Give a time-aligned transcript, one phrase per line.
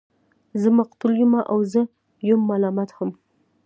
[0.61, 1.81] زه مقتول يمه او زه
[2.27, 3.09] يم ملامت هم